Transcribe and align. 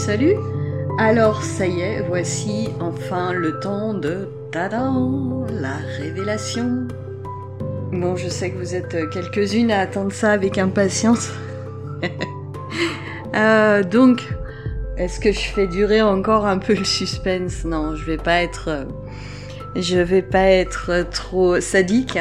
salut 0.00 0.36
Alors 0.98 1.42
ça 1.42 1.66
y 1.66 1.80
est, 1.80 2.00
voici 2.00 2.70
enfin 2.80 3.34
le 3.34 3.60
temps 3.60 3.92
de 3.92 4.28
tadam, 4.50 5.46
la 5.50 5.76
révélation. 5.98 6.88
Bon, 7.92 8.16
je 8.16 8.30
sais 8.30 8.50
que 8.50 8.56
vous 8.56 8.74
êtes 8.74 9.10
quelques-unes 9.10 9.70
à 9.70 9.80
attendre 9.80 10.10
ça 10.10 10.32
avec 10.32 10.56
impatience. 10.58 11.30
Euh, 13.36 13.84
donc, 13.84 14.22
est-ce 14.96 15.20
que 15.20 15.30
je 15.30 15.38
fais 15.38 15.68
durer 15.68 16.02
encore 16.02 16.46
un 16.46 16.58
peu 16.58 16.74
le 16.74 16.84
suspense? 16.84 17.64
Non, 17.64 17.94
je 17.94 18.04
vais 18.04 18.16
pas 18.16 18.42
être, 18.42 18.68
euh, 18.68 18.84
je 19.76 19.98
vais 19.98 20.22
pas 20.22 20.46
être 20.46 21.08
trop 21.12 21.60
sadique. 21.60 22.18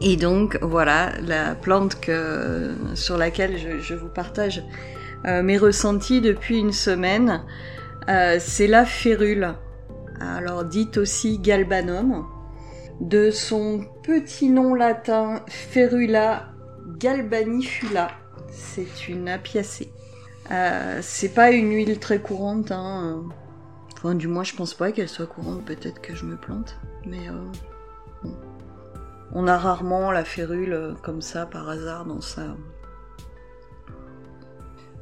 Et 0.00 0.16
donc 0.16 0.58
voilà 0.60 1.12
la 1.24 1.54
plante 1.54 2.00
que 2.00 2.72
sur 2.94 3.16
laquelle 3.16 3.58
je, 3.58 3.78
je 3.78 3.94
vous 3.94 4.08
partage 4.08 4.64
euh, 5.26 5.42
mes 5.42 5.58
ressentis 5.58 6.20
depuis 6.20 6.58
une 6.58 6.72
semaine. 6.72 7.42
Euh, 8.08 8.36
c'est 8.40 8.66
la 8.66 8.84
férule, 8.84 9.54
alors 10.20 10.64
dite 10.64 10.96
aussi 10.96 11.38
galbanum, 11.38 12.26
de 13.00 13.30
son 13.30 13.84
petit 14.02 14.48
nom 14.48 14.74
latin 14.74 15.42
Ferula 15.46 16.48
galbanifula. 16.98 18.10
C'est 18.50 19.08
une 19.08 19.28
apiacée. 19.28 19.92
Euh, 20.50 21.00
c'est 21.02 21.34
pas 21.34 21.50
une 21.50 21.70
huile 21.72 21.98
très 21.98 22.20
courante, 22.20 22.72
hein. 22.72 23.24
Enfin, 23.92 24.14
du 24.14 24.28
moins, 24.28 24.44
je 24.44 24.54
pense 24.54 24.74
pas 24.74 24.92
qu'elle 24.92 25.08
soit 25.08 25.26
courante. 25.26 25.64
Peut-être 25.64 26.00
que 26.00 26.14
je 26.14 26.24
me 26.24 26.36
plante, 26.36 26.78
mais 27.04 27.28
on 29.32 29.46
a 29.46 29.58
rarement 29.58 30.10
la 30.10 30.24
férule 30.24 30.94
comme 31.02 31.20
ça 31.20 31.44
par 31.44 31.68
hasard 31.68 32.06
dans 32.06 32.20
sa 32.20 32.56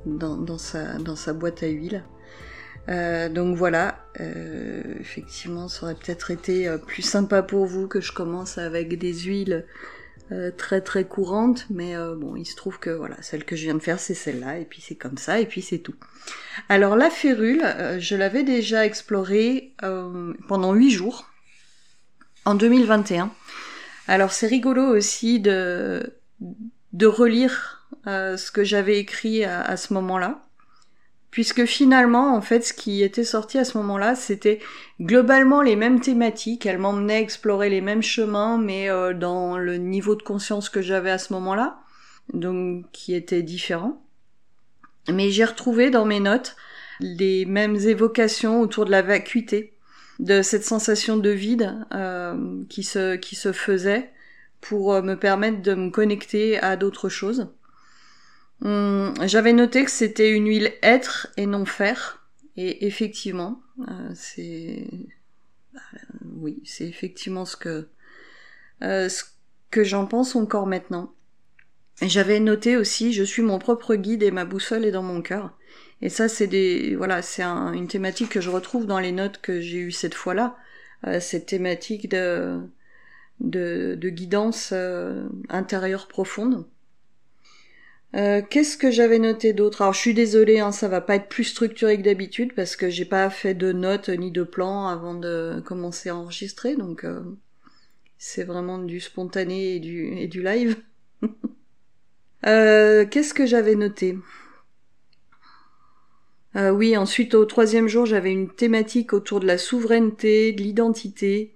dans, 0.07 0.59
sa, 0.59 0.95
dans 0.95 1.17
sa 1.17 1.33
boîte 1.33 1.63
à 1.63 1.69
huile. 1.69 2.05
Euh, 2.89 3.29
donc 3.29 3.57
voilà, 3.57 3.99
euh, 4.21 4.83
effectivement, 5.01 5.69
ça 5.69 5.87
aurait 5.87 5.95
peut-être 5.97 6.31
été 6.31 6.69
euh, 6.69 6.79
plus 6.79 7.03
sympa 7.03 7.43
pour 7.43 7.67
vous 7.67 7.89
que 7.89 8.01
je 8.01 8.13
commence 8.13 8.59
avec 8.59 8.97
des 8.99 9.13
huiles 9.13 9.67
très 10.57 10.81
très 10.81 11.05
courantes, 11.05 11.67
mais 11.71 11.95
bon, 12.17 12.35
il 12.35 12.47
se 12.47 12.57
trouve 12.57 12.81
que 12.81 12.91
voilà, 12.91 13.15
celle 13.23 13.45
que 13.45 13.55
je 13.55 13.63
viens 13.63 13.77
de 13.77 13.81
faire, 13.81 14.01
c'est 14.01 14.13
celle-là, 14.13 14.59
et 14.59 14.65
puis 14.65 14.83
c'est 14.85 14.97
comme 14.97 15.19
ça, 15.19 15.39
et 15.39 15.47
puis 15.47 15.63
c'est 15.63 15.79
tout. 15.79 15.95
Alors 16.69 16.97
la 16.97 17.11
férule, 17.11 17.63
je 18.01 18.17
l'avais 18.17 18.43
déjà 18.43 18.85
explorée 18.85 19.73
pendant 20.49 20.75
huit 20.75 20.91
jours, 20.91 21.31
en 22.45 22.57
2021. 22.57 23.31
Alors 24.09 24.33
c'est 24.33 24.49
rigolo 24.49 24.83
aussi 24.83 25.39
de, 25.39 26.15
de 26.93 27.07
relire 27.07 27.76
euh, 28.07 28.37
ce 28.37 28.53
que 28.53 28.63
j'avais 28.63 28.99
écrit 28.99 29.45
à, 29.45 29.77
ce 29.77 29.93
moment-là. 29.95 30.43
Puisque 31.33 31.65
finalement, 31.65 32.35
en 32.35 32.41
fait, 32.41 32.65
ce 32.65 32.73
qui 32.73 33.03
était 33.03 33.25
sorti 33.25 33.59
à 33.59 33.65
ce 33.65 33.77
moment-là, 33.79 34.15
c'était 34.15 34.61
globalement 35.01 35.61
les 35.61 35.77
mêmes 35.77 36.01
thématiques. 36.01 36.67
Elle 36.67 36.79
m'emmenait 36.79 37.21
explorer 37.21 37.69
les 37.69 37.81
mêmes 37.81 38.03
chemins, 38.03 38.59
mais 38.59 38.89
euh, 38.89 39.13
dans 39.13 39.59
le 39.59 39.77
niveau 39.77 40.15
de 40.15 40.23
conscience 40.23 40.69
que 40.69 40.81
j'avais 40.81 41.11
à 41.11 41.19
ce 41.19 41.33
moment-là, 41.33 41.81
donc 42.33 42.87
qui 42.93 43.15
était 43.15 43.43
différent. 43.43 44.03
Mais 45.13 45.31
j'ai 45.31 45.45
retrouvé 45.45 45.91
dans 45.91 46.05
mes 46.05 46.21
notes 46.21 46.57
les 47.01 47.45
mêmes 47.45 47.77
évocations 47.77 48.61
autour 48.61 48.85
de 48.85 48.91
la 48.93 49.03
vacuité, 49.03 49.75
de 50.21 50.43
cette 50.43 50.65
sensation 50.65 51.17
de 51.17 51.31
vide 51.31 51.77
euh, 51.93 52.63
qui 52.69 52.83
se 52.83 53.17
qui 53.17 53.35
se 53.35 53.53
faisait 53.53 54.11
pour 54.61 55.03
me 55.03 55.15
permettre 55.15 55.61
de 55.61 55.75
me 55.75 55.91
connecter 55.91 56.59
à 56.59 56.77
d'autres 56.77 57.09
choses. 57.09 57.49
Hum, 58.63 59.15
j'avais 59.27 59.53
noté 59.53 59.85
que 59.85 59.91
c'était 59.91 60.31
une 60.31 60.47
huile 60.47 60.73
être 60.83 61.29
et 61.37 61.47
non 61.47 61.65
fer. 61.65 62.27
Et 62.57 62.87
effectivement, 62.87 63.61
euh, 63.89 64.11
c'est... 64.15 64.87
Euh, 65.75 65.79
oui, 66.37 66.63
c'est 66.65 66.87
effectivement 66.87 67.45
ce 67.45 67.57
que, 67.57 67.89
euh, 68.83 69.09
ce 69.09 69.25
que 69.71 69.85
j'en 69.85 70.07
pense 70.07 70.37
encore 70.37 70.67
maintenant. 70.67 71.13
J'avais 72.03 72.41
noté 72.41 72.77
aussi, 72.77 73.13
je 73.13 73.23
suis 73.23 73.43
mon 73.43 73.59
propre 73.59 73.95
guide 73.95 74.23
et 74.23 74.31
ma 74.31 74.45
boussole 74.45 74.85
est 74.85 74.91
dans 74.91 75.03
mon 75.03 75.23
cœur. 75.23 75.57
Et 76.03 76.09
ça, 76.11 76.29
c'est 76.29 76.47
des, 76.47 76.95
voilà, 76.95 77.23
c'est 77.23 77.43
une 77.43 77.89
thématique 77.89 78.31
que 78.31 78.41
je 78.41 78.51
retrouve 78.51 78.87
dans 78.87 78.99
les 79.01 79.13
notes 79.13 79.41
que 79.41 79.61
j'ai 79.61 79.79
eues 79.79 79.93
cette 79.93 80.15
fois-là. 80.15 80.57
cette 81.21 81.47
thématique 81.47 82.11
de, 82.11 82.61
de, 83.41 83.97
de 83.99 84.09
guidance 84.11 84.75
intérieure 85.49 86.07
profonde. 86.07 86.67
Euh, 88.17 88.41
qu'est-ce 88.49 88.77
que 88.79 88.91
j'avais 88.91 89.19
noté 89.19 89.53
d'autre? 89.53 89.83
Alors 89.83 89.93
je 89.93 90.01
suis 90.01 90.15
désolée, 90.15 90.59
hein, 90.59 90.73
ça 90.73 90.89
va 90.89 91.01
pas 91.01 91.17
être 91.17 91.29
plus 91.29 91.45
structuré 91.45 91.99
que 91.99 92.03
d'habitude 92.03 92.55
parce 92.55 92.75
que 92.77 92.89
j'ai 92.89 93.05
pas 93.05 93.29
fait 93.31 93.55
de 93.55 93.73
notes 93.73 94.09
ni 94.09 94.31
de 94.31 94.43
plans 94.43 94.89
avant 94.89 95.15
de 95.15 95.63
commencer 95.67 96.09
à 96.09 96.17
enregistrer, 96.17 96.77
donc 96.77 97.05
euh, 97.05 97.21
c'est 98.19 98.45
vraiment 98.45 98.79
du 98.79 99.01
spontané 99.01 99.77
et 99.77 99.81
du, 99.81 100.09
et 100.19 100.29
du 100.29 100.43
live. 100.43 100.77
euh, 102.47 103.07
Qu'est-ce 103.07 103.35
que 103.35 103.47
j'avais 103.47 103.75
noté? 103.75 104.17
Euh, 106.57 106.71
Oui, 106.71 106.97
ensuite 106.97 107.35
au 107.35 107.45
troisième 107.45 107.87
jour 107.89 108.05
j'avais 108.07 108.33
une 108.33 108.51
thématique 108.51 109.13
autour 109.13 109.39
de 109.41 109.47
la 109.47 109.59
souveraineté, 109.59 110.53
de 110.53 110.63
l'identité 110.63 111.55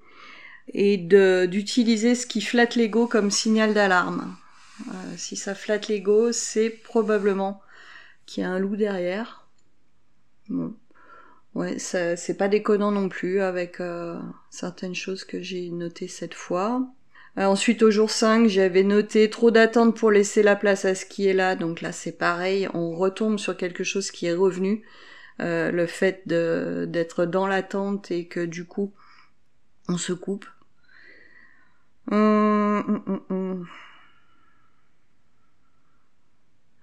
et 0.75 0.97
d'utiliser 0.99 2.15
ce 2.15 2.27
qui 2.27 2.41
flatte 2.41 2.77
l'ego 2.77 3.07
comme 3.07 3.31
signal 3.31 3.75
d'alarme. 3.75 4.37
Euh, 4.89 5.15
si 5.17 5.37
ça 5.37 5.55
flatte 5.55 5.89
l'ego, 5.89 6.33
c'est 6.33 6.71
probablement 6.71 7.63
qu'il 8.27 8.43
y 8.43 8.47
a 8.47 8.51
un 8.51 8.59
loup 8.59 8.77
derrière. 8.77 9.47
Bon. 10.49 10.75
Ouais, 11.55 11.79
c'est 11.79 12.37
pas 12.37 12.49
déconnant 12.49 12.93
non 12.93 13.09
plus 13.09 13.41
avec 13.41 13.81
euh, 13.81 14.21
certaines 14.51 14.95
choses 14.95 15.25
que 15.25 15.43
j'ai 15.43 15.69
notées 15.71 16.07
cette 16.07 16.35
fois. 16.35 16.89
Euh, 17.39 17.45
ensuite, 17.45 17.83
au 17.83 17.91
jour 17.91 18.11
5, 18.11 18.47
j'avais 18.47 18.85
noté 18.85 19.29
trop 19.31 19.51
d'attente 19.51 19.97
pour 19.97 20.13
laisser 20.13 20.43
la 20.43 20.55
place 20.55 20.85
à 20.85 20.95
ce 20.95 21.05
qui 21.05 21.27
est 21.27 21.33
là. 21.33 21.57
Donc 21.57 21.81
là, 21.81 21.91
c'est 21.93 22.13
pareil, 22.13 22.69
on 22.73 22.93
retombe 22.93 23.39
sur 23.39 23.57
quelque 23.57 23.85
chose 23.85 24.11
qui 24.11 24.27
est 24.27 24.35
revenu. 24.35 24.85
le 25.39 25.87
fait 25.87 26.23
d'être 26.27 27.25
dans 27.27 27.47
l'attente 27.47 28.11
et 28.11 28.27
que 28.27 28.45
du 28.45 28.65
coup, 28.65 28.93
on 29.89 29.99
se 29.99 30.13
coupe. 30.13 30.47
Hum, 32.11 33.03
hum, 33.07 33.21
hum, 33.31 33.67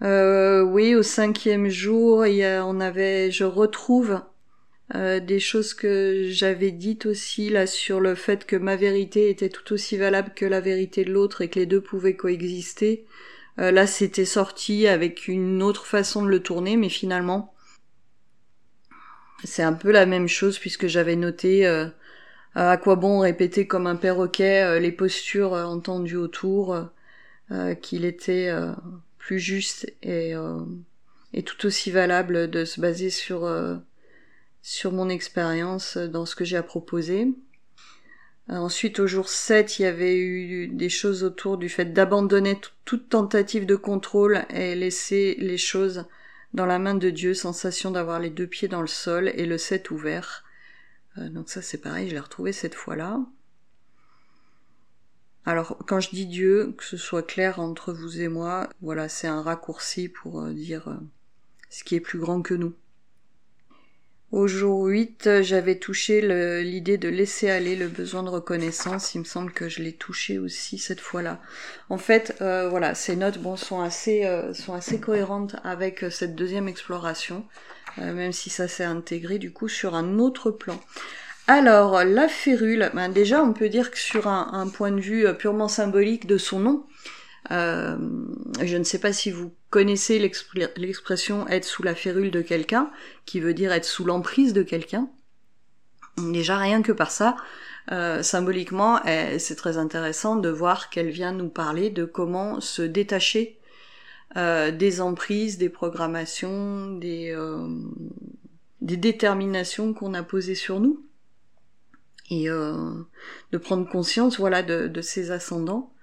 euh, 0.03 0.62
oui, 0.62 0.96
au 0.96 1.03
cinquième 1.03 1.69
jour, 1.69 2.25
il 2.25 2.44
on 2.63 2.80
avait, 2.80 3.31
je 3.31 3.44
retrouve 3.44 4.22
euh, 4.96 5.19
des 5.19 5.40
choses 5.40 5.74
que 5.74 6.28
j'avais 6.30 6.72
dites 6.72 7.06
aussi 7.06 7.50
là 7.50 7.68
sur 7.68 8.00
le 8.00 8.16
fait 8.16 8.46
que 8.46 8.56
ma 8.56 8.78
vérité 8.78 9.30
était 9.30 9.50
tout 9.50 9.74
aussi 9.74 9.97
valable 9.97 10.31
que 10.34 10.46
la 10.46 10.62
vérité 10.62 11.03
de 11.03 11.12
l'autre 11.12 11.41
et 11.41 11.50
que 11.50 11.59
les 11.59 11.66
deux 11.66 11.81
pouvaient 11.81 12.16
coexister. 12.16 13.06
Euh, 13.59 13.72
là, 13.72 13.86
c'était 13.88 14.25
sorti 14.25 14.88
avec 14.88 15.28
une 15.28 15.62
autre 15.62 15.86
façon 15.86 16.24
de 16.24 16.30
le 16.30 16.41
tourner, 16.41 16.78
mais 16.78 16.90
finalement, 16.90 17.53
c'est 19.44 19.63
un 19.63 19.74
peu 19.74 19.91
la 19.91 20.06
même 20.06 20.28
chose 20.28 20.57
puisque 20.57 20.88
j'avais 20.88 21.16
noté 21.16 21.68
euh, 21.68 21.88
à 22.56 22.78
quoi 22.78 22.96
bon 22.96 23.19
répéter 23.19 23.68
comme 23.68 23.88
un 23.88 23.96
perroquet 23.97 24.80
les 24.80 24.91
postures 24.91 25.53
entendues 25.53 26.18
autour, 26.18 26.75
qu'il 27.81 28.06
était 28.06 28.52
plus 29.28 29.40
juste 29.40 29.94
et, 30.04 30.34
euh, 30.34 30.62
et 31.34 31.44
tout 31.44 31.66
aussi 31.66 31.92
valable 31.92 32.50
de 32.50 32.64
se 32.64 32.80
baser 32.80 33.10
sur, 33.10 33.44
euh, 33.44 33.76
sur 34.62 34.94
mon 34.94 35.10
expérience 35.10 35.98
dans 35.98 36.26
ce 36.26 36.34
que 36.34 36.46
j'ai 36.46 36.56
à 36.56 36.64
proposer. 36.64 37.28
Euh, 38.50 38.54
ensuite, 38.54 39.01
au 39.01 39.06
jour 39.06 39.28
7, 39.28 39.80
il 39.80 39.81
y 39.81 39.86
avait 39.86 40.16
eu 40.16 40.69
des 40.69 40.88
choses 40.88 41.25
autour 41.25 41.57
du 41.57 41.68
fait 41.68 41.92
d'abandonner 41.92 42.57
toute 42.86 43.10
tentative 43.10 43.66
de 43.66 43.75
contrôle 43.75 44.46
et 44.50 44.75
laisser 44.75 45.36
les 45.40 45.57
choses 45.57 46.06
dans 46.54 46.66
la 46.66 46.80
main 46.80 46.96
de 46.96 47.10
Dieu, 47.10 47.34
sensation 47.34 47.92
d'avoir 47.92 48.22
les 48.22 48.30
deux 48.30 48.48
pieds 48.48 48.69
dans 48.69 48.80
le 48.80 48.88
sol 48.88 49.28
et 49.36 49.46
le 49.46 49.57
7 49.57 49.92
ouvert. 49.92 50.46
donc 51.18 51.50
ça 51.50 51.62
c'est 51.62 51.80
pareil, 51.80 52.07
je 52.07 52.13
l'ai 52.13 52.22
retrouvé 52.22 52.54
cette 52.54 52.75
fois-là. 52.75 53.19
Alors, 55.48 55.78
quand 55.88 56.02
je 56.02 56.10
dis 56.10 56.26
Dieu, 56.26 56.74
que 56.78 56.84
ce 56.84 56.98
soit 56.98 57.26
clair 57.26 57.62
entre 57.62 57.94
vous 57.94 58.20
et 58.20 58.28
moi, 58.28 58.68
voilà, 58.82 59.08
c'est 59.08 59.28
un 59.28 59.42
raccourci 59.42 60.10
pour 60.10 60.42
euh, 60.42 60.52
dire 60.52 60.90
euh, 60.90 60.98
ce 61.70 61.86
qui 61.86 61.96
est 61.96 62.02
plus 62.02 62.20
grand 62.20 62.42
que 62.42 62.54
nous. 62.54 62.74
Au 64.34 64.48
jour 64.48 64.84
8, 64.84 65.42
j'avais 65.44 65.80
touché 65.80 66.20
l'idée 66.62 66.98
de 66.98 67.08
laisser 67.08 67.50
aller 67.50 67.78
le 67.78 67.88
besoin 67.88 68.24
de 68.24 68.30
reconnaissance. 68.30 69.16
Il 69.16 69.20
me 69.20 69.24
semble 69.24 69.54
que 69.54 69.70
je 69.70 69.82
l'ai 69.82 69.94
touché 69.94 70.38
aussi 70.38 70.78
cette 70.78 71.00
fois-là. 71.00 71.42
En 71.88 71.98
fait, 71.98 72.36
euh, 72.42 72.68
voilà, 72.68 72.94
ces 72.94 73.16
notes 73.16 73.38
bon, 73.38 73.56
sont, 73.56 73.80
assez, 73.80 74.30
sont 74.54 74.74
assez 74.74 75.00
cohérentes 75.00 75.56
avec 75.64 76.04
cette 76.12 76.36
deuxième 76.36 76.68
exploration, 76.68 77.46
même 77.96 78.34
si 78.34 78.50
ça 78.50 78.68
s'est 78.68 78.84
intégré 78.84 79.40
du 79.40 79.54
coup 79.54 79.70
sur 79.70 79.96
un 79.96 80.20
autre 80.20 80.52
plan. 80.52 80.78
Alors, 81.50 82.04
la 82.04 82.28
férule, 82.28 82.92
ben 82.94 83.08
déjà 83.08 83.42
on 83.42 83.54
peut 83.54 83.70
dire 83.70 83.90
que 83.90 83.98
sur 83.98 84.28
un, 84.28 84.68
point 84.68 84.92
de 84.92 85.00
vue 85.00 85.26
euh, 85.26 85.34
purement 85.34 85.70
symbolique 85.70 86.28
de 86.28 86.38
son 86.38 86.60
nom, 86.60 86.86
euh, 87.52 87.96
je 88.62 88.76
ne 88.76 88.84
sais 88.84 89.00
pas 89.00 89.14
si 89.14 89.32
vous 89.32 89.54
connaissez 89.70 90.20
l'expression 90.20 91.48
être 91.48 91.64
sous 91.64 91.84
la 91.84 91.96
férule 91.96 92.32
de 92.32 92.42
quelqu'un, 92.42 92.92
qui 93.26 93.40
veut 93.40 93.54
dire 93.54 93.72
être 93.72 93.86
sous 93.86 94.04
l'emprise 94.04 94.52
de 94.52 94.62
quelqu'un. 94.62 95.10
Déjà 96.18 96.58
rien 96.58 96.82
que 96.82 96.92
par 96.92 97.12
ça, 97.12 97.38
euh, 97.94 98.22
symboliquement, 98.24 99.00
eh, 99.06 99.40
c'est 99.40 99.56
très 99.56 99.78
intéressant 99.78 100.36
de 100.36 100.50
voir 100.50 100.90
qu'elle 100.90 101.10
vient 101.12 101.32
nous 101.32 101.50
parler 101.50 101.90
de 101.90 102.04
comment 102.04 102.60
se 102.60 102.82
détacher 102.82 103.54
des 104.36 105.02
emprises, 105.02 105.58
des 105.58 105.70
programmations, 105.70 106.92
des 106.92 107.34
déterminations 108.82 109.96
qu'on 109.96 110.14
a 110.14 110.22
posées 110.22 110.54
sur 110.54 110.80
nous, 110.80 111.06
et 112.29 112.47
de 112.47 113.57
prendre 113.57 113.89
conscience, 113.89 114.38
voilà, 114.38 114.63
de, 114.63 114.88
de 114.88 115.01
ces 115.01 115.31
ascendants. 115.31 115.94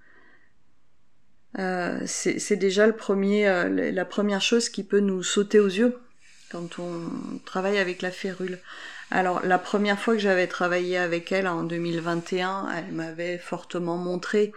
c'est 1.57 2.57
déjà 2.57 2.87
le 2.87 2.97
premier, 2.97 3.47
la 3.69 4.05
première 4.05 4.41
chose 4.41 4.69
qui 4.69 4.85
peut 4.85 5.01
nous 5.01 5.23
sauter 5.23 5.61
aux 5.61 5.69
yeux 5.69 5.99
quand 6.51 6.79
on 6.79 7.11
travaille 7.45 7.79
avec 7.79 8.01
la 8.01 8.11
férule. 8.11 8.61
Alors 9.11 9.45
la 9.45 9.59
première 9.59 9.99
fois 9.99 10.15
que 10.15 10.21
j'avais 10.21 10.47
travaillé 10.47 10.97
avec 10.99 11.33
elle 11.33 11.47
en 11.47 11.65
2021, 11.65 12.69
elle 12.77 12.93
m'avait 12.93 13.39
fortement 13.39 13.97
montré 13.97 14.53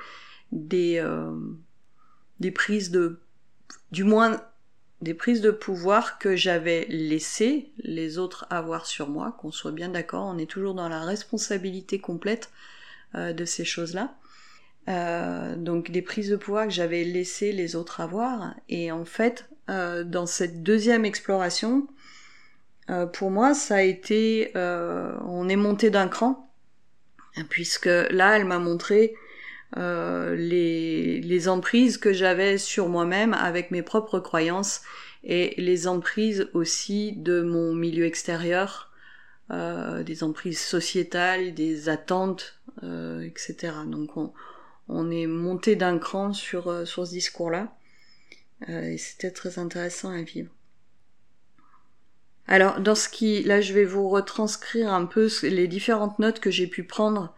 des 0.52 1.00
euh, 1.00 1.32
des 2.40 2.52
prises 2.52 2.92
de 2.92 3.20
du 3.92 4.04
moins 4.04 4.42
des 5.02 5.14
prises 5.14 5.42
de 5.42 5.52
pouvoir 5.52 6.18
que 6.20 6.36
j'avais 6.36 6.86
laissé 6.90 7.72
les 7.80 8.18
autres 8.18 8.48
avoir 8.50 8.86
sur 8.86 9.10
moi, 9.10 9.36
qu'on 9.40 9.52
soit 9.52 9.72
bien 9.72 9.90
d'accord, 9.90 10.26
on 10.26 10.38
est 10.38 10.50
toujours 10.50 10.74
dans 10.74 10.90
la 10.90 11.02
responsabilité 11.02 12.00
complète 12.00 12.50
euh, 13.16 13.34
de 13.34 13.46
ces 13.46 13.66
choses-là. 13.66 14.16
Euh, 14.90 15.56
donc 15.56 15.92
des 15.92 16.02
prises 16.02 16.30
de 16.30 16.38
pouvoir 16.38 16.66
que 16.66 16.74
j'avais 16.74 17.04
laissé 17.04 17.52
les 17.52 17.76
autres 17.76 18.00
avoir, 18.00 18.56
et 18.70 18.92
en 18.92 19.06
fait, 19.06 19.50
dans 19.68 20.26
cette 20.26 20.64
deuxième 20.64 21.04
exploration, 21.04 21.90
euh, 22.90 23.06
pour 23.06 23.32
moi, 23.32 23.54
ça 23.54 23.78
a 23.78 23.82
été, 23.82 24.52
euh, 24.56 25.14
on 25.26 25.50
est 25.50 25.56
monté 25.56 25.90
d'un 25.90 26.08
cran, 26.08 26.50
puisque 27.50 27.86
là, 27.86 28.38
elle 28.38 28.46
m'a 28.46 28.60
montré 28.60 29.16
euh, 29.76 30.36
les, 30.36 31.20
les 31.20 31.50
emprises 31.50 31.98
que 31.98 32.14
j'avais 32.14 32.58
sur 32.58 32.88
moi-même 32.88 33.34
avec 33.34 33.70
mes 33.72 33.82
propres 33.82 34.20
croyances 34.20 34.82
et 35.24 35.54
les 35.58 35.88
emprises 35.88 36.50
aussi 36.54 37.14
de 37.18 37.42
mon 37.42 37.74
milieu 37.74 38.06
extérieur, 38.06 38.92
euh, 39.52 40.04
des 40.04 40.24
emprises 40.24 40.62
sociétales, 40.62 41.54
des 41.54 41.90
attentes, 41.90 42.62
euh, 42.84 43.22
etc. 43.22 43.74
Donc 43.86 44.16
on, 44.16 44.32
on 44.88 45.12
est 45.12 45.28
monté 45.28 45.76
d'un 45.76 45.98
cran 45.98 46.32
sur, 46.32 46.88
sur 46.88 47.06
ce 47.06 47.12
discours-là. 47.12 47.76
et 48.70 48.98
c'était 48.98 49.32
très 49.32 49.60
intéressant 49.60 50.12
à 50.12 50.22
vivre. 50.22 50.52
Alors, 52.48 52.80
dans 52.80 52.96
ce 52.96 53.10
qui, 53.10 53.44
là, 53.44 53.60
je 53.60 53.74
vais 53.74 53.84
vous 53.84 54.08
retranscrire 54.08 54.94
un 54.94 55.06
peu 55.06 55.30
les 55.44 55.68
différentes 55.68 56.18
notes 56.20 56.40
que 56.40 56.50
j'ai 56.50 56.68
pu 56.68 56.84
prendre 56.86 57.36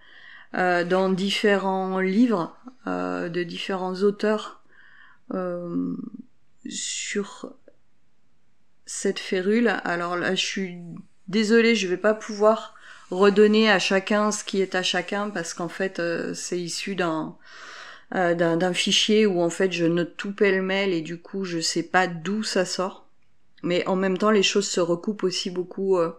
euh, 0.55 0.83
dans 0.83 1.09
différents 1.09 1.99
livres 1.99 2.55
euh, 2.87 3.29
de 3.29 3.43
différents 3.43 3.95
auteurs 4.03 4.61
euh, 5.33 5.95
sur 6.67 7.53
cette 8.85 9.19
férule. 9.19 9.67
Alors 9.83 10.15
là, 10.15 10.35
je 10.35 10.45
suis 10.45 10.77
désolée, 11.27 11.75
je 11.75 11.87
vais 11.87 11.97
pas 11.97 12.13
pouvoir 12.13 12.75
redonner 13.11 13.69
à 13.69 13.79
chacun 13.79 14.31
ce 14.31 14.43
qui 14.43 14.61
est 14.61 14.75
à 14.75 14.83
chacun 14.83 15.29
parce 15.29 15.53
qu'en 15.53 15.69
fait, 15.69 16.01
c'est 16.33 16.59
issu 16.59 16.95
d'un 16.95 17.35
d'un 18.11 18.73
fichier 18.73 19.27
où 19.27 19.39
en 19.39 19.51
fait 19.51 19.71
je 19.71 19.85
note 19.85 20.17
tout 20.17 20.33
pêle-mêle 20.33 20.93
et 20.93 21.01
du 21.01 21.21
coup 21.21 21.43
je 21.43 21.59
sais 21.59 21.83
pas 21.83 22.07
d'où 22.07 22.41
ça 22.41 22.65
sort. 22.65 23.09
Mais 23.63 23.85
en 23.87 23.95
même 23.95 24.17
temps, 24.17 24.31
les 24.31 24.43
choses 24.43 24.67
se 24.67 24.79
recoupent 24.79 25.23
aussi 25.23 25.49
beaucoup 25.49 25.97
euh, 25.97 26.11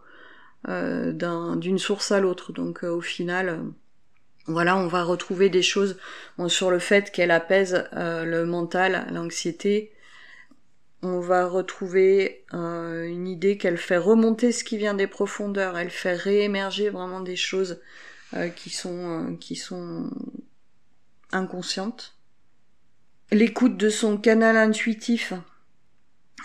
euh, 0.68 1.56
d'une 1.56 1.78
source 1.78 2.12
à 2.12 2.20
l'autre. 2.20 2.52
Donc 2.52 2.84
euh, 2.84 2.90
au 2.90 3.00
final, 3.00 3.64
voilà, 4.46 4.76
on 4.76 4.86
va 4.86 5.04
retrouver 5.04 5.48
des 5.48 5.62
choses 5.62 5.98
sur 6.48 6.70
le 6.70 6.78
fait 6.78 7.10
qu'elle 7.12 7.30
apaise 7.30 7.88
le 7.92 8.44
mental, 8.44 9.06
l'anxiété. 9.12 9.92
On 11.02 11.20
va 11.20 11.46
retrouver 11.46 12.44
une 12.52 13.28
idée 13.28 13.58
qu'elle 13.58 13.78
fait 13.78 13.96
remonter 13.96 14.52
ce 14.52 14.64
qui 14.64 14.76
vient 14.76 14.94
des 14.94 15.06
profondeurs. 15.06 15.78
Elle 15.78 15.90
fait 15.90 16.14
réémerger 16.14 16.90
vraiment 16.90 17.20
des 17.20 17.36
choses 17.36 17.80
qui 18.56 18.70
sont 18.70 19.36
qui 19.38 19.56
sont 19.56 20.10
inconscientes. 21.32 22.16
L'écoute 23.30 23.76
de 23.76 23.88
son 23.88 24.18
canal 24.18 24.56
intuitif, 24.56 25.32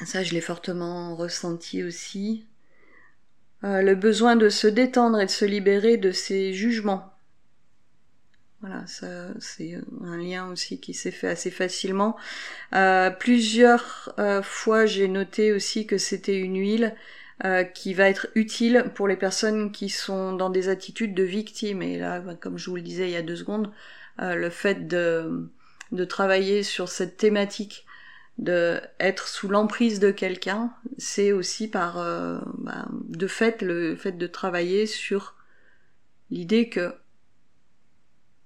ça, 0.04 0.24
je 0.24 0.34
l'ai 0.34 0.42
fortement 0.42 1.16
ressenti 1.16 1.84
aussi. 1.84 2.46
Euh, 3.64 3.82
le 3.82 3.96
besoin 3.96 4.36
de 4.36 4.50
se 4.50 4.68
détendre 4.68 5.22
et 5.22 5.26
de 5.26 5.32
se 5.32 5.46
libérer 5.46 5.98
de 5.98 6.12
ses 6.12 6.54
jugements. 6.54 7.15
Voilà, 8.66 8.88
ça 8.88 9.28
c'est 9.40 9.78
un 10.04 10.18
lien 10.18 10.50
aussi 10.50 10.80
qui 10.80 10.96
s'est 10.96 11.12
fait 11.12 11.28
assez 11.28 11.52
facilement. 11.52 12.18
Euh, 12.74 13.12
plusieurs 13.12 14.12
euh, 14.18 14.42
fois, 14.42 14.88
j'ai 14.88 15.08
noté 15.08 15.52
aussi 15.52 15.86
que 15.86 16.00
c'était 16.00 16.38
une 16.38 16.58
huile 16.58 16.96
qui 17.74 17.94
va 17.94 18.08
être 18.08 18.28
utile 18.36 18.86
pour 18.96 19.10
les 19.10 19.18
personnes 19.18 19.74
qui 19.74 19.90
sont 19.90 20.32
dans 20.32 20.50
des 20.50 20.70
attitudes 20.70 21.14
de 21.14 21.24
victime. 21.24 21.82
Et 21.82 22.00
là, 22.00 22.22
bah, 22.22 22.34
comme 22.34 22.58
je 22.58 22.70
vous 22.70 22.78
le 22.78 22.82
disais 22.82 23.10
il 23.10 23.12
y 23.12 23.18
a 23.18 23.22
deux 23.22 23.36
secondes, 23.36 23.72
le 24.20 24.50
fait 24.50 24.88
de, 24.88 25.50
travailler 26.08 26.64
sur 26.64 26.88
cette 26.88 27.18
thématique 27.18 27.86
de 28.38 28.80
être 29.00 29.28
sous 29.28 29.48
l'emprise 29.48 30.00
de 30.00 30.12
quelqu'un, 30.12 30.74
c'est 30.98 31.32
aussi 31.32 31.68
par 31.68 32.00
euh, 32.00 32.40
bah, 32.58 32.88
de 32.92 33.28
fait 33.28 33.62
le 33.62 33.96
fait 33.96 34.14
de 34.14 34.28
travailler 34.28 34.86
sur 34.86 35.36
l'idée 36.30 36.70
que 36.70 36.94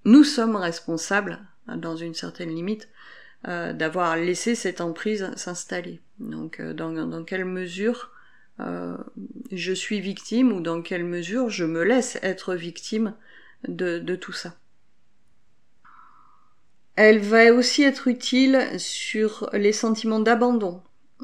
nous 0.04 0.24
sommes 0.24 0.56
responsables, 0.56 1.38
dans 1.66 1.96
une 1.96 2.14
certaine 2.14 2.54
limite, 2.54 2.88
euh, 3.48 3.72
d'avoir 3.72 4.16
laissé 4.16 4.54
cette 4.54 4.80
emprise 4.80 5.30
s'installer. 5.36 6.00
Donc 6.18 6.60
euh, 6.60 6.74
dans, 6.74 7.24
quelle 7.24 7.44
mesure 7.44 8.10
je 9.52 9.72
suis 9.72 10.00
victime 10.00 10.52
ou 10.52 10.60
dans 10.60 10.82
quelle 10.82 11.04
mesure 11.04 11.48
je 11.48 11.64
me 11.64 11.82
laisse 11.82 12.18
être 12.22 12.54
victime 12.54 13.14
de, 13.68 14.16
tout 14.16 14.32
ça? 14.32 14.54
Elle 16.96 17.20
va 17.20 17.52
aussi 17.52 17.82
être 17.82 18.08
utile 18.08 18.68
sur 18.78 19.48
les 19.52 19.72
sentiments 19.72 20.20
d'abandon, 20.20 20.82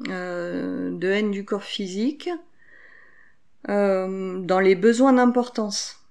euh, 0.09 0.91
de 0.97 1.09
haine 1.09 1.31
du 1.31 1.45
corps 1.45 1.65
physique, 1.65 2.31
euh, 3.69 4.39
dans 4.41 4.61
les 4.61 4.75
besoins 4.75 5.13
d'importance. 5.13 6.06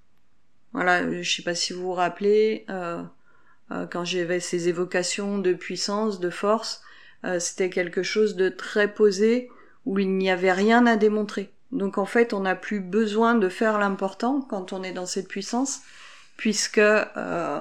Voilà, 0.72 1.22
je 1.22 1.36
sais 1.36 1.42
pas 1.42 1.54
si 1.54 1.72
vous 1.72 1.82
vous 1.82 1.92
rappelez, 1.92 2.66
euh, 2.68 3.02
quand 3.90 4.04
j'avais 4.04 4.40
ces 4.40 4.68
évocations 4.68 5.38
de 5.38 5.54
puissance, 5.54 6.20
de 6.20 6.30
force, 6.30 6.82
c'était 7.40 7.70
quelque 7.70 8.04
chose 8.04 8.36
de 8.36 8.48
très 8.48 8.92
posé 8.92 9.50
où 9.84 9.98
il 9.98 10.16
n'y 10.16 10.30
avait 10.30 10.52
rien 10.52 10.86
à 10.86 10.96
démontrer. 10.96 11.50
Donc 11.72 11.98
en 11.98 12.06
fait, 12.06 12.32
on 12.32 12.40
n'a 12.40 12.54
plus 12.54 12.80
besoin 12.80 13.34
de 13.34 13.48
faire 13.48 13.78
l'important 13.78 14.40
quand 14.40 14.72
on 14.72 14.82
est 14.82 14.92
dans 14.92 15.06
cette 15.06 15.28
puissance, 15.28 15.80
puisque 16.36 16.78
euh, 16.78 17.60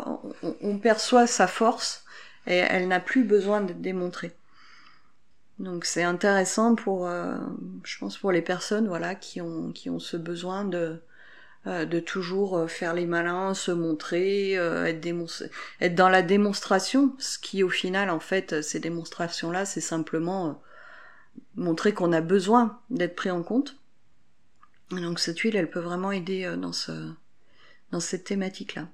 on, 0.62 0.78
perçoit 0.78 1.28
sa 1.28 1.48
force 1.48 2.04
et 2.46 2.58
elle 2.58 2.88
n'a 2.88 3.00
plus 3.00 3.24
besoin 3.24 3.62
d'être 3.62 3.82
démontrée. 3.82 4.34
Donc 5.60 5.86
c'est 5.86 6.04
intéressant 6.04 6.76
pour, 6.76 7.08
euh, 7.08 7.36
je 7.84 7.98
pense 7.98 8.18
pour 8.18 8.32
les 8.32 8.42
personnes 8.42 8.88
voilà 8.90 9.16
qui 9.16 9.40
ont 9.40 9.72
qui 9.72 9.90
ont 9.90 10.00
ce 10.00 10.18
besoin 10.18 10.66
de 10.66 10.78
euh, 10.78 10.98
de 11.66 12.00
toujours 12.00 12.70
faire 12.70 12.94
les 12.94 13.06
malins, 13.06 13.54
se 13.54 13.72
montrer, 13.72 14.52
être, 14.54 15.44
être 15.82 15.96
dans 15.96 16.10
la 16.10 16.22
démonstration, 16.22 17.16
ce 17.18 17.40
qui 17.40 17.64
au 17.64 17.70
final 17.70 18.10
en 18.10 18.20
fait 18.20 18.62
ces 18.62 18.80
démonstrations 18.80 19.52
là 19.52 19.66
c'est 19.66 19.82
simplement 19.82 20.62
montrer 21.56 21.94
qu'on 21.94 22.14
a 22.14 22.22
besoin 22.22 22.80
d'être 22.90 23.16
pris 23.16 23.32
en 23.32 23.42
compte. 23.42 23.78
donc 24.92 25.20
cette 25.20 25.40
huile 25.40 25.56
elle 25.56 25.70
peut 25.70 25.80
vraiment 25.80 26.12
aider 26.12 26.54
dans 26.58 26.74
ce 26.74 26.92
dans 27.92 28.00
cette 28.00 28.26
thématique-là. 28.26 28.88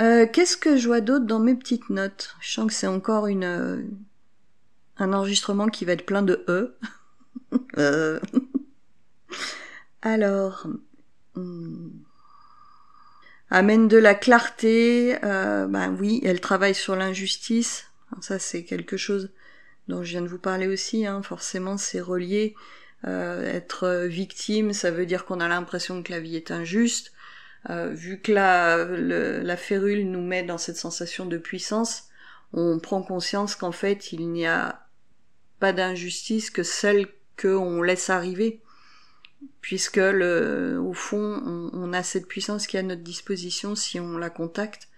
Euh, 0.00 0.26
qu'est-ce 0.30 0.56
que 0.56 0.76
je 0.76 0.88
vois 0.88 1.00
d'autre 1.00 1.24
dans 1.24 1.38
mes 1.38 1.54
petites 1.54 1.88
notes? 1.90 2.34
Je 2.40 2.52
sens 2.52 2.66
que 2.66 2.72
c'est 2.72 2.86
encore 2.86 3.26
une 3.26 3.44
euh, 3.44 3.82
un 4.98 5.12
enregistrement 5.12 5.68
qui 5.68 5.84
va 5.84 5.92
être 5.92 6.06
plein 6.06 6.22
de 6.22 6.44
e. 6.48 6.76
euh. 7.78 8.20
Alors. 10.02 10.66
Amène 13.50 13.88
de 13.88 13.96
la 13.96 14.14
clarté. 14.14 15.16
Euh, 15.24 15.66
ben 15.66 15.96
oui, 15.98 16.20
elle 16.24 16.40
travaille 16.40 16.74
sur 16.74 16.96
l'injustice. 16.96 17.86
Ça, 18.20 18.38
c'est 18.38 18.64
quelque 18.64 18.96
chose 18.96 19.30
dont 19.88 20.02
je 20.02 20.10
viens 20.10 20.22
de 20.22 20.28
vous 20.28 20.38
parler 20.38 20.66
aussi. 20.66 21.06
Hein. 21.06 21.22
Forcément, 21.22 21.76
c'est 21.76 22.00
relié. 22.00 22.54
être 23.04 24.06
victime, 24.06 24.72
ça 24.72 24.90
veut 24.90 25.04
dire 25.06 25.26
qu'on 25.26 25.40
a 25.40 25.48
l'impression 25.48 26.02
que 26.02 26.10
la 26.12 26.20
vie 26.20 26.36
est 26.36 26.50
injuste. 26.50 27.12
Euh, 27.70 27.90
vu 27.90 28.20
que 28.20 28.32
la, 28.32 28.84
la 28.84 29.56
férule 29.56 30.10
nous 30.10 30.20
met 30.20 30.42
dans 30.42 30.58
cette 30.58 30.76
sensation 30.76 31.24
de 31.24 31.38
puissance, 31.38 32.04
on 32.52 32.78
prend 32.78 33.02
conscience 33.02 33.56
qu'en 33.56 33.72
fait 33.72 34.12
il 34.12 34.28
n'y 34.30 34.46
a 34.46 34.86
pas 35.60 35.72
d'injustice 35.72 36.50
que 36.50 36.62
celle 36.62 37.06
qu'on 37.40 37.82
laisse 37.82 38.10
arriver, 38.10 38.60
puisque 39.60 39.96
le, 39.96 40.78
au 40.80 40.92
fond, 40.92 41.70
on, 41.72 41.92
a 41.92 42.02
cette 42.02 42.26
puissance 42.26 42.66
qui 42.66 42.76
est 42.76 42.80
à 42.80 42.82
notre 42.82 43.02
disposition 43.02 43.74
si 43.74 44.00
on 44.00 44.18
la 44.18 44.30
contacte. 44.30 44.88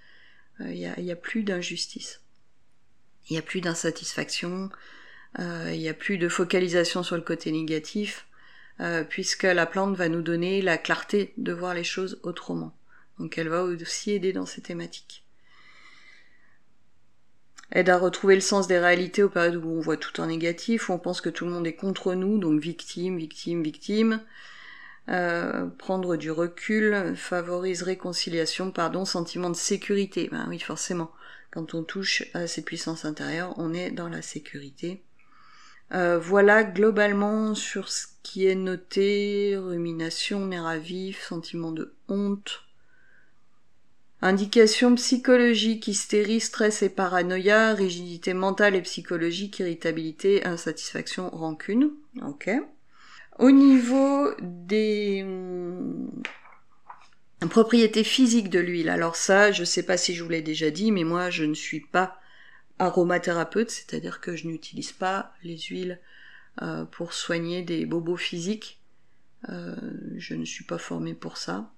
Il 0.61 0.67
n'y 0.69 0.87
a, 0.87 0.99
y 0.99 1.13
a 1.13 1.17
plus 1.17 1.43
d'injustice. 1.43 2.21
Il 3.29 3.35
n'y 3.35 3.39
a 3.39 3.43
plus 3.43 3.61
d'insatisfaction, 3.61 4.71
il 5.39 5.79
n'y 5.79 5.89
a 5.89 5.95
plus 5.95 6.17
de 6.17 6.29
focalisation 6.29 7.03
sur 7.03 7.17
le 7.17 7.23
côté 7.23 7.51
négatif, 7.51 8.27
puisque 9.09 9.43
la 9.43 9.67
plante 9.67 9.97
va 9.97 10.09
nous 10.09 10.23
donner 10.23 10.63
la 10.63 10.79
clarté 10.79 11.35
de 11.37 11.53
voir 11.53 11.75
les 11.75 11.85
choses 11.85 12.21
autrement. 12.23 12.73
Donc 13.19 13.37
elle 13.37 13.49
va 13.49 13.65
aussi 13.65 14.13
aider 14.13 14.33
dans 14.33 14.47
ces 14.47 14.63
thématiques. 14.63 15.26
Aide 17.73 17.91
à 17.91 17.99
retrouver 17.99 18.37
le 18.37 18.41
sens 18.41 18.69
des 18.69 18.79
réalités 18.79 19.23
aux 19.23 19.29
périodes 19.29 19.57
où 19.57 19.69
on 19.69 19.81
voit 19.81 19.97
tout 19.97 20.21
en 20.21 20.27
négatif, 20.27 20.89
où 20.89 20.93
on 20.93 20.99
pense 20.99 21.21
que 21.21 21.29
tout 21.29 21.45
le 21.45 21.51
monde 21.51 21.67
est 21.67 21.75
contre 21.75 22.15
nous, 22.15 22.39
donc 22.39 22.61
victime, 22.61 23.19
victime, 23.19 23.63
victime. 23.63 24.21
Euh, 25.09 25.67
prendre 25.79 26.17
du 26.17 26.31
recul 26.31 27.15
favorise 27.17 27.83
réconciliation, 27.83 28.71
pardon, 28.71 29.05
sentiment 29.05 29.51
de 29.51 29.57
sécurité. 29.57 30.29
Ben 30.31 30.47
oui, 30.49 30.59
forcément. 30.59 31.11
Quand 31.51 31.75
on 31.75 31.83
touche 31.85 32.25
à 32.35 32.47
cette 32.47 32.65
puissance 32.65 33.05
intérieure, 33.05 33.55
on 33.57 33.73
est 33.73 33.91
dans 33.91 34.09
la 34.09 34.23
sécurité. 34.23 35.03
Euh, 35.93 36.19
voilà 36.19 36.65
globalement 36.65 37.55
sur 37.55 37.89
ce 37.89 38.07
qui 38.23 38.47
est 38.47 38.57
noté, 38.57 39.57
rumination, 39.57 40.47
nerf 40.47 40.67
à 40.67 40.79
vif, 40.79 41.23
sentiment 41.23 41.71
de 41.71 41.95
honte, 42.09 42.66
Indications 44.23 44.95
psychologiques, 44.95 45.89
hystérie, 45.89 46.41
stress 46.41 46.83
et 46.83 46.89
paranoïa, 46.89 47.75
rigidité 47.75 48.33
mentale 48.33 48.75
et 48.75 48.83
psychologique, 48.83 49.59
irritabilité, 49.59 50.47
insatisfaction, 50.47 51.29
rancune. 51.31 51.91
Ok. 52.23 52.51
Au 53.39 53.51
niveau 53.51 54.31
des 54.41 55.23
hum, 55.23 56.11
propriétés 57.51 58.05
physiques 58.05 58.49
de 58.49 58.59
l'huile, 58.59 58.89
alors 58.89 59.17
ça, 59.17 59.53
je 59.53 59.65
sais 59.65 59.83
pas 59.83 59.99
si 59.99 60.15
je 60.15 60.25
vous 60.25 60.31
l'ai 60.31 60.41
déjà 60.41 60.71
dit, 60.71 60.93
mais 60.93 61.05
moi 61.05 61.29
je 61.29 61.45
ne 61.45 61.55
suis 61.55 61.81
pas 61.81 62.19
aromathérapeute, 62.79 63.71
c'est-à-dire 63.71 64.23
que 64.23 64.35
je 64.35 64.47
n'utilise 64.47 64.93
pas 64.93 65.35
les 65.43 65.59
huiles 65.59 66.01
euh, 66.63 66.87
pour 66.87 67.13
soigner 67.13 67.63
des 67.63 67.85
bobos 67.85 68.17
physiques. 68.17 68.81
Euh, 69.51 69.77
je 70.17 70.35
ne 70.35 70.47
suis 70.47 70.65
pas 70.65 70.79
formée 70.79 71.15
pour 71.15 71.37
ça 71.37 71.71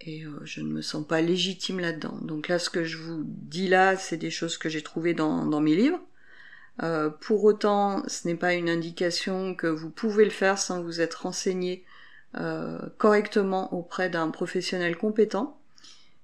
et 0.00 0.24
euh, 0.24 0.40
je 0.44 0.60
ne 0.60 0.68
me 0.68 0.82
sens 0.82 1.06
pas 1.06 1.20
légitime 1.20 1.80
là-dedans. 1.80 2.18
Donc 2.22 2.48
là, 2.48 2.58
ce 2.58 2.70
que 2.70 2.84
je 2.84 2.98
vous 2.98 3.22
dis 3.24 3.68
là, 3.68 3.96
c'est 3.96 4.16
des 4.16 4.30
choses 4.30 4.58
que 4.58 4.68
j'ai 4.68 4.82
trouvées 4.82 5.14
dans, 5.14 5.60
mes 5.60 5.74
livres. 5.74 6.00
Euh, 6.82 7.08
pour 7.08 7.44
autant, 7.44 8.02
ce 8.06 8.28
n'est 8.28 8.34
pas 8.36 8.54
une 8.54 8.68
indication 8.68 9.54
que 9.54 9.66
vous 9.66 9.90
pouvez 9.90 10.24
le 10.24 10.30
faire 10.30 10.58
sans 10.58 10.82
vous 10.82 11.00
être 11.00 11.22
renseigné 11.22 11.84
euh, 12.36 12.78
correctement 12.98 13.72
auprès 13.72 14.10
d'un 14.10 14.30
professionnel 14.30 14.96
compétent 14.96 15.58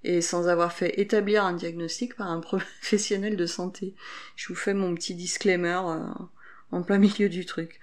et 0.05 0.21
sans 0.21 0.49
avoir 0.49 0.73
fait 0.73 1.01
établir 1.01 1.45
un 1.45 1.55
diagnostic 1.55 2.17
par 2.17 2.31
un 2.31 2.41
professionnel 2.41 3.37
de 3.37 3.47
santé. 3.47 3.95
Je 4.37 4.49
vous 4.49 4.55
fais 4.55 4.75
mon 4.75 4.95
petit 4.95 5.15
disclaimer 5.15 5.81
en 6.71 6.83
plein 6.83 6.99
milieu 6.99 7.29
du 7.29 7.47
truc. 7.47 7.81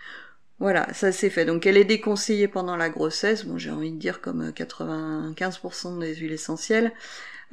Voilà, 0.60 0.94
ça 0.94 1.12
c'est 1.12 1.30
fait. 1.30 1.46
Donc 1.46 1.66
elle 1.66 1.78
est 1.78 1.86
déconseillée 1.86 2.48
pendant 2.50 2.76
la 2.76 2.90
grossesse, 2.90 3.46
bon 3.46 3.58
j'ai 3.58 3.72
envie 3.72 3.92
de 3.92 3.98
dire 3.98 4.20
comme 4.22 4.52
95% 4.52 5.98
euh, 5.98 6.00
des 6.02 6.16
huiles 6.16 6.34
essentielles. 6.34 6.92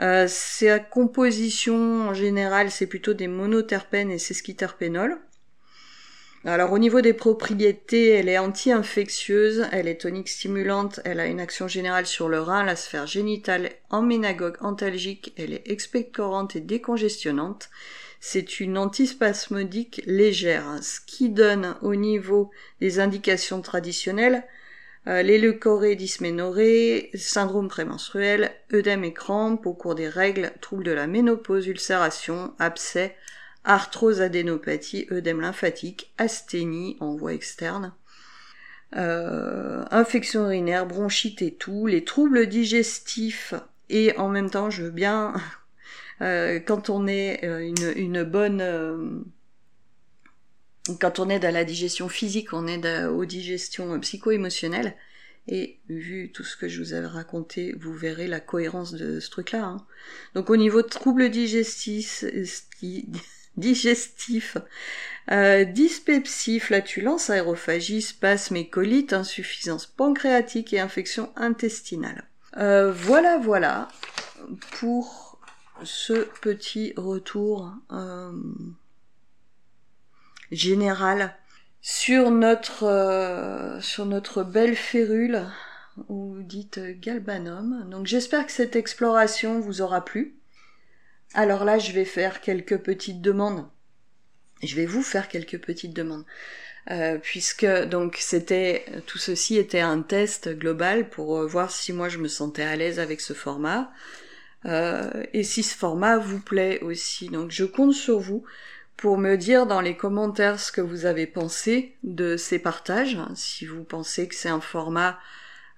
Euh, 0.01 0.27
sa 0.29 0.79
composition 0.81 2.09
en 2.09 2.15
général 2.15 2.71
c'est 2.71 2.87
plutôt 2.87 3.15
des 3.15 3.29
monoterpènes 3.29 4.11
et 4.11 4.19
sesquiterpénol. 4.19 5.19
Alors 6.49 6.71
au 6.71 6.79
niveau 6.79 7.01
des 7.01 7.13
propriétés, 7.13 8.11
elle 8.11 8.29
est 8.29 8.39
anti-infectieuse, 8.39 9.67
elle 9.73 9.89
est 9.89 10.03
tonique 10.03 10.29
stimulante, 10.29 11.01
elle 11.05 11.19
a 11.19 11.27
une 11.27 11.41
action 11.41 11.67
générale 11.67 12.07
sur 12.07 12.29
le 12.29 12.41
rein, 12.41 12.63
la 12.63 12.77
sphère 12.77 13.09
génitale, 13.09 13.71
emménagogue, 13.91 14.57
antalgique, 14.61 15.33
elle 15.37 15.53
est 15.53 15.69
expectorante 15.69 16.55
et 16.55 16.61
décongestionnante. 16.61 17.69
C'est 18.21 18.61
une 18.61 18.79
antispasmodique 18.79 20.03
légère, 20.07 20.79
ce 20.83 21.01
qui 21.05 21.31
donne 21.31 21.75
au 21.83 21.97
niveau 21.97 22.53
des 22.81 23.01
indications 23.01 23.61
traditionnelles 23.61 24.45
euh, 25.09 25.23
les 25.23 25.39
syndrome 27.15 27.69
prémenstruel, 27.69 28.53
œdème 28.73 29.03
et 29.03 29.13
crampes 29.13 29.67
au 29.67 29.73
cours 29.73 29.97
des 29.97 30.09
règles, 30.09 30.53
troubles 30.61 30.85
de 30.85 30.93
la 30.93 31.09
ménopause, 31.09 31.67
ulcération, 31.67 32.55
abcès, 32.61 33.17
arthrose 33.67 34.23
adénopathie, 34.23 35.07
œdème 35.11 35.41
lymphatique, 35.43 36.13
asthénie 36.17 36.97
en 37.01 37.15
voie 37.15 37.35
externe, 37.35 37.93
euh, 38.97 39.85
infection 39.91 40.47
urinaire, 40.47 40.87
bronchite 40.87 41.43
et 41.43 41.53
tout, 41.53 41.87
les 41.87 42.05
troubles 42.05 42.47
digestifs 42.47 43.55
et 43.89 44.17
en 44.17 44.29
même 44.29 44.51
temps 44.51 44.71
je 44.71 44.85
veux 44.85 44.91
bien 44.91 45.35
euh, 46.23 46.61
quand 46.61 46.89
on 46.89 47.07
est 47.07 47.45
euh, 47.45 47.59
une, 47.59 47.93
une 47.97 48.23
bonne 48.23 48.61
euh, 48.61 49.21
quand 51.01 51.19
on 51.19 51.29
aide 51.29 51.45
à 51.45 51.51
la 51.51 51.65
digestion 51.65 52.09
physique, 52.09 52.53
on 52.53 52.69
aide 52.69 52.87
aux 53.09 53.25
digestions 53.25 53.99
psycho-émotionnelles. 53.99 54.95
Et 55.49 55.81
vu 55.89 56.31
tout 56.33 56.45
ce 56.45 56.57
que 56.57 56.69
je 56.69 56.81
vous 56.81 56.93
avais 56.93 57.09
raconté, 57.09 57.75
vous 57.79 57.93
verrez 57.93 58.29
la 58.29 58.39
cohérence 58.39 58.93
de 58.93 59.19
ce 59.19 59.31
truc-là. 59.31 59.65
Hein. 59.65 59.87
Donc 60.35 60.49
au 60.49 60.57
niveau 60.57 60.83
de 60.83 60.89
troubles 60.89 61.29
digestifs, 61.29 62.25
digestif, 63.57 64.57
euh, 65.31 65.65
dyspepsie, 65.65 66.61
flatulence, 66.61 67.31
aérophagie, 67.31 68.03
spasme 68.03 68.65
colite, 68.65 69.13
insuffisance 69.13 69.87
pancréatique 69.87 70.73
et 70.73 70.81
infection 70.81 71.33
intestinale. 71.37 72.25
Euh, 72.57 72.93
voilà, 72.93 73.39
voilà 73.39 73.89
pour 74.79 75.39
ce 75.83 76.27
petit 76.41 76.95
retour 76.97 77.73
euh, 77.93 78.33
général 80.51 81.35
sur 81.83 82.31
notre 82.31 83.79
sur 83.81 84.07
notre 84.07 84.43
belle 84.43 84.75
férule 84.75 85.43
ou 86.09 86.37
dite 86.41 86.81
galbanum. 87.01 87.89
Donc 87.91 88.07
j'espère 88.07 88.47
que 88.47 88.53
cette 88.53 88.77
exploration 88.77 89.61
vous 89.61 89.83
aura 89.83 90.05
plu. 90.05 90.36
Alors 91.35 91.65
là, 91.65 91.79
je 91.79 91.93
vais 91.93 92.05
faire 92.05 92.41
quelques 92.41 92.79
petites 92.79 93.21
demandes. 93.21 93.67
Je 94.63 94.75
vais 94.77 94.87
vous 94.87 95.03
faire 95.03 95.29
quelques 95.29 95.59
petites 95.59 95.95
demandes. 95.95 96.25
Euh, 96.91 97.19
puisque 97.19 97.67
donc 97.67 98.17
c'était 98.21 98.85
tout 99.07 99.19
ceci 99.19 99.59
était 99.59 99.81
un 99.81 100.03
test 100.03 100.49
global 100.51 101.09
pour 101.09 101.45
voir 101.49 101.73
si 101.73 101.93
moi 101.93 102.09
je 102.09 102.19
me 102.19 102.29
sentais 102.29 102.63
à 102.63 102.77
l'aise 102.77 103.01
avec 103.01 103.21
ce 103.21 103.33
format. 103.33 103.93
Euh, 104.67 105.11
et 105.33 105.43
si 105.43 105.63
ce 105.63 105.77
format 105.77 106.19
vous 106.19 106.41
plaît 106.41 106.81
aussi. 106.81 107.29
Donc 107.29 107.51
je 107.51 107.65
compte 107.65 107.93
sur 107.93 108.19
vous 108.19 108.45
pour 108.97 109.19
me 109.19 109.37
dire 109.37 109.67
dans 109.67 109.81
les 109.81 109.97
commentaires 109.97 110.59
ce 110.59 110.73
que 110.73 110.81
vous 110.81 111.07
avez 111.07 111.27
pensé 111.27 111.95
de 112.03 112.37
ces 112.37 112.59
partages, 112.59 113.19
si 113.35 113.67
vous 113.67 113.85
pensez 113.85 114.27
que 114.27 114.35
c'est 114.35 114.49
un 114.49 114.61
format, 114.61 115.19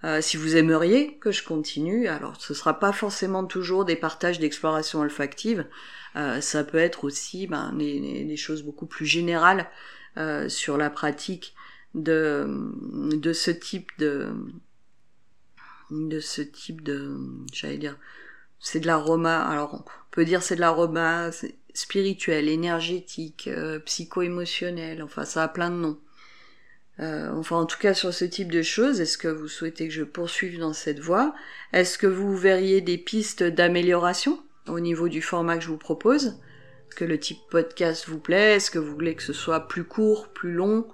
euh, 0.04 0.20
si 0.20 0.36
vous 0.36 0.56
aimeriez 0.56 1.18
que 1.18 1.30
je 1.30 1.42
continue, 1.42 2.08
alors 2.08 2.40
ce 2.40 2.54
sera 2.54 2.78
pas 2.78 2.92
forcément 2.92 3.44
toujours 3.44 3.84
des 3.84 3.96
partages 3.96 4.38
d'exploration 4.38 5.00
olfactive, 5.00 5.66
euh, 6.16 6.40
ça 6.40 6.64
peut 6.64 6.78
être 6.78 7.04
aussi 7.04 7.46
ben, 7.46 7.72
des, 7.76 8.36
choses 8.36 8.62
beaucoup 8.62 8.86
plus 8.86 9.06
générales 9.06 9.68
sur 10.48 10.78
la 10.78 10.90
pratique 10.90 11.54
de, 11.94 12.44
de 13.14 13.32
ce 13.32 13.52
type 13.52 13.92
de 13.98 14.32
de 15.90 16.18
ce 16.18 16.42
type 16.42 16.82
de 16.82 17.16
j'allais 17.52 17.78
dire 17.78 17.96
c'est 18.60 18.80
de 18.80 18.86
l'aroma. 18.86 19.42
Alors 19.42 19.74
on 19.74 19.84
peut 20.10 20.24
dire 20.24 20.42
c'est 20.42 20.56
de 20.56 20.60
l'aroma 20.60 21.30
spirituel, 21.74 22.48
énergétique, 22.48 23.48
euh, 23.48 23.78
psycho-émotionnel. 23.78 25.02
Enfin, 25.02 25.24
ça 25.24 25.44
a 25.44 25.48
plein 25.48 25.70
de 25.70 25.76
noms. 25.76 26.00
Euh, 27.00 27.30
enfin, 27.32 27.56
en 27.56 27.66
tout 27.66 27.78
cas, 27.78 27.94
sur 27.94 28.12
ce 28.12 28.24
type 28.24 28.50
de 28.50 28.62
choses, 28.62 29.00
est-ce 29.00 29.18
que 29.18 29.28
vous 29.28 29.48
souhaitez 29.48 29.88
que 29.88 29.94
je 29.94 30.02
poursuive 30.02 30.58
dans 30.58 30.72
cette 30.72 30.98
voie? 30.98 31.34
Est-ce 31.72 31.96
que 31.98 32.06
vous 32.06 32.36
verriez 32.36 32.80
des 32.80 32.98
pistes 32.98 33.42
d'amélioration 33.42 34.40
au 34.66 34.80
niveau 34.80 35.08
du 35.08 35.22
format 35.22 35.56
que 35.56 35.64
je 35.64 35.68
vous 35.68 35.78
propose? 35.78 36.26
Est-ce 36.88 36.96
que 36.96 37.04
le 37.04 37.18
type 37.18 37.38
podcast 37.50 38.08
vous 38.08 38.18
plaît? 38.18 38.56
Est-ce 38.56 38.70
que 38.70 38.78
vous 38.78 38.92
voulez 38.92 39.14
que 39.14 39.22
ce 39.22 39.32
soit 39.32 39.68
plus 39.68 39.84
court, 39.84 40.28
plus 40.28 40.52
long? 40.52 40.88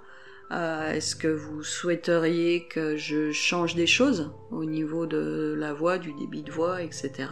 Euh, 0.51 0.91
est-ce 0.91 1.15
que 1.15 1.27
vous 1.27 1.63
souhaiteriez 1.63 2.67
que 2.67 2.97
je 2.97 3.31
change 3.31 3.75
des 3.75 3.87
choses 3.87 4.31
au 4.51 4.63
niveau 4.63 5.07
de 5.07 5.55
la 5.57 5.73
voix, 5.73 5.97
du 5.97 6.13
débit 6.13 6.43
de 6.43 6.51
voix, 6.51 6.83
etc. 6.83 7.29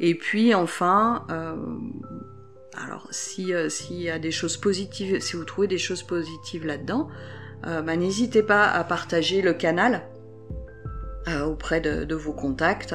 Et 0.00 0.14
puis 0.14 0.54
enfin, 0.54 1.26
euh, 1.30 1.56
alors 2.74 3.06
si 3.10 3.52
euh, 3.52 3.68
s'il 3.68 4.00
y 4.00 4.08
a 4.08 4.18
des 4.18 4.30
choses 4.30 4.56
positives, 4.56 5.20
si 5.20 5.36
vous 5.36 5.44
trouvez 5.44 5.66
des 5.66 5.78
choses 5.78 6.02
positives 6.02 6.66
là-dedans, 6.66 7.08
bah, 7.66 7.96
n'hésitez 7.96 8.42
pas 8.42 8.68
à 8.68 8.84
partager 8.84 9.42
le 9.42 9.52
canal 9.52 10.02
auprès 11.44 11.80
de, 11.80 12.14
vos 12.14 12.32
contacts. 12.32 12.94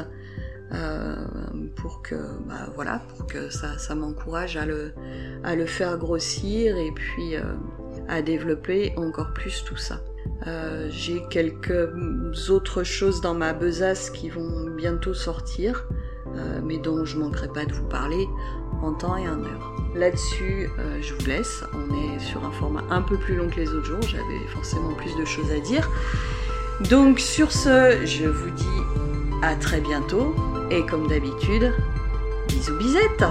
pour 1.75 2.01
que 2.01 2.15
bah, 2.47 2.69
voilà 2.73 3.01
pour 3.09 3.27
que 3.27 3.49
ça, 3.49 3.95
m'encourage 3.95 4.55
à 4.55 4.65
le, 4.65 5.65
faire 5.65 5.97
grossir 5.97 6.77
et 6.77 6.91
puis 6.91 7.35
à 8.07 8.21
développer 8.21 8.93
encore 8.97 9.33
plus 9.33 9.63
tout 9.65 9.77
ça. 9.77 10.01
Euh, 10.47 10.87
j'ai 10.89 11.21
quelques 11.29 12.49
autres 12.49 12.83
choses 12.83 13.21
dans 13.21 13.33
ma 13.33 13.53
besace 13.53 14.09
qui 14.09 14.29
vont 14.29 14.69
bientôt 14.75 15.13
sortir, 15.13 15.87
euh, 16.35 16.61
mais 16.63 16.77
dont 16.77 17.05
je 17.05 17.17
manquerai 17.17 17.47
pas 17.47 17.65
de 17.65 17.73
vous 17.73 17.87
parler 17.87 18.27
en 18.81 18.93
temps 18.93 19.17
et 19.17 19.27
en 19.27 19.39
heure. 19.43 19.73
Là-dessus, 19.95 20.69
euh, 20.79 20.99
je 21.01 21.13
vous 21.13 21.25
laisse. 21.25 21.63
On 21.73 21.93
est 21.93 22.19
sur 22.19 22.45
un 22.45 22.51
format 22.51 22.83
un 22.89 23.01
peu 23.01 23.17
plus 23.17 23.35
long 23.35 23.49
que 23.49 23.57
les 23.57 23.69
autres 23.69 23.85
jours. 23.85 24.01
J'avais 24.01 24.47
forcément 24.53 24.93
plus 24.93 25.15
de 25.15 25.25
choses 25.25 25.51
à 25.51 25.59
dire. 25.59 25.89
Donc 26.89 27.19
sur 27.19 27.51
ce, 27.51 28.05
je 28.05 28.25
vous 28.25 28.49
dis 28.51 28.81
à 29.41 29.55
très 29.55 29.81
bientôt. 29.81 30.35
Et 30.69 30.85
comme 30.85 31.07
d'habitude, 31.07 31.73
bisous 32.47 32.77
bisettes 32.77 33.23